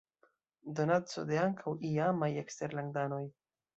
[0.77, 3.25] Donaco de ankaŭ iamaj eksterlandanoj.